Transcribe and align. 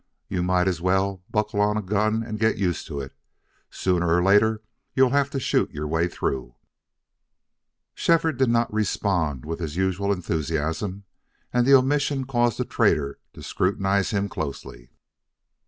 And 0.31 0.35
you 0.37 0.41
might 0.41 0.67
as 0.67 0.81
well 0.81 1.21
buckle 1.29 1.61
on 1.61 1.77
a 1.77 1.81
gun 1.83 2.23
and 2.23 2.39
get 2.39 2.57
used 2.57 2.87
to 2.87 2.99
it. 3.01 3.13
Sooner 3.69 4.11
or 4.15 4.23
later 4.23 4.63
you'll 4.95 5.11
have 5.11 5.29
to 5.29 5.39
shoot 5.39 5.69
your 5.69 5.85
way 5.87 6.07
through." 6.07 6.55
Shefford 7.93 8.37
did 8.37 8.49
not 8.49 8.73
respond 8.73 9.45
with 9.45 9.59
his 9.59 9.75
usual 9.75 10.11
enthusiasm, 10.11 11.03
and 11.53 11.67
the 11.67 11.75
omission 11.75 12.25
caused 12.25 12.57
the 12.57 12.65
trader 12.65 13.19
to 13.33 13.43
scrutinize 13.43 14.09
him 14.09 14.27
closely. 14.27 14.89